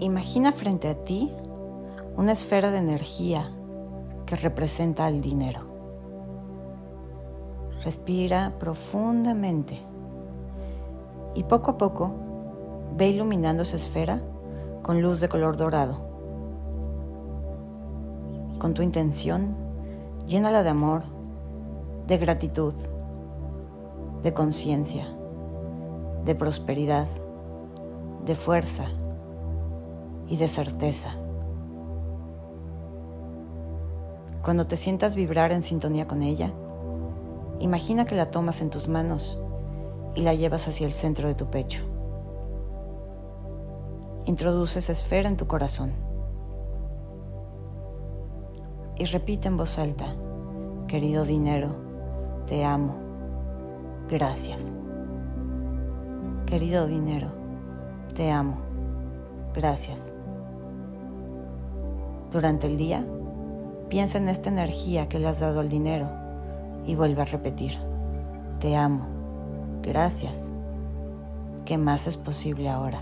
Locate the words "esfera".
2.30-2.70, 13.74-14.22, 44.92-45.28